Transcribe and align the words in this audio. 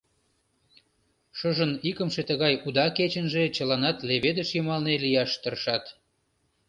Шыжын 1.37 1.71
икымше 1.89 2.21
тыгай 2.29 2.53
уда 2.67 2.85
кечынже 2.97 3.43
чыланат 3.55 3.97
леведыш 4.07 4.49
йымалне 4.55 4.93
лияш 5.03 5.31
тыршат. 5.41 5.85